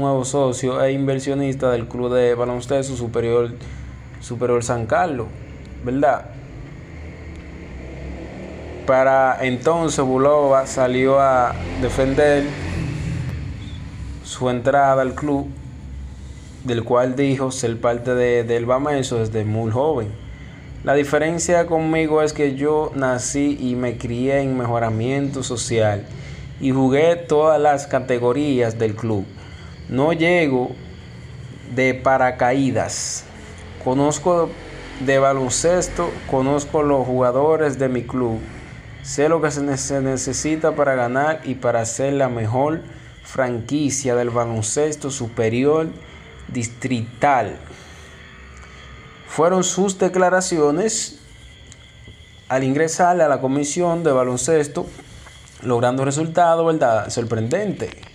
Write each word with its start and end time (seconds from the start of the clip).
nuevo 0.00 0.24
socio 0.24 0.82
e 0.82 0.92
inversionista 0.92 1.70
del 1.70 1.86
club 1.86 2.12
de 2.14 2.34
baloncesto 2.34 2.96
superior, 2.96 3.52
superior 4.20 4.64
San 4.64 4.86
Carlos, 4.86 5.26
¿verdad? 5.84 6.30
Para 8.86 9.38
entonces 9.42 10.04
Bulova 10.04 10.66
salió 10.66 11.20
a 11.20 11.54
defender 11.80 12.44
su 14.24 14.48
entrada 14.50 15.02
al 15.02 15.14
club, 15.14 15.48
del 16.64 16.82
cual 16.84 17.14
dijo 17.14 17.50
ser 17.50 17.80
parte 17.80 18.14
de, 18.14 18.44
del 18.44 18.66
Bameso 18.66 19.18
desde 19.18 19.44
muy 19.44 19.70
joven. 19.70 20.08
La 20.82 20.94
diferencia 20.94 21.66
conmigo 21.66 22.22
es 22.22 22.32
que 22.32 22.54
yo 22.54 22.90
nací 22.94 23.58
y 23.60 23.74
me 23.74 23.98
crié 23.98 24.40
en 24.40 24.56
mejoramiento 24.56 25.42
social 25.42 26.06
y 26.60 26.70
jugué 26.70 27.16
todas 27.16 27.60
las 27.60 27.86
categorías 27.86 28.78
del 28.78 28.94
club. 28.94 29.26
No 29.90 30.12
llego 30.12 30.70
de 31.74 31.94
paracaídas. 31.94 33.24
Conozco 33.82 34.48
de 35.00 35.18
baloncesto, 35.18 36.12
conozco 36.30 36.84
los 36.84 37.04
jugadores 37.04 37.76
de 37.80 37.88
mi 37.88 38.04
club. 38.04 38.38
Sé 39.02 39.28
lo 39.28 39.42
que 39.42 39.50
se 39.50 40.00
necesita 40.00 40.76
para 40.76 40.94
ganar 40.94 41.40
y 41.42 41.56
para 41.56 41.84
ser 41.86 42.12
la 42.12 42.28
mejor 42.28 42.82
franquicia 43.24 44.14
del 44.14 44.30
baloncesto 44.30 45.10
superior 45.10 45.88
distrital. 46.46 47.56
Fueron 49.26 49.64
sus 49.64 49.98
declaraciones 49.98 51.18
al 52.48 52.62
ingresar 52.62 53.20
a 53.20 53.26
la 53.26 53.40
comisión 53.40 54.04
de 54.04 54.12
baloncesto, 54.12 54.86
logrando 55.62 56.04
resultados, 56.04 56.64
¿verdad? 56.64 57.10
Sorprendente. 57.10 58.09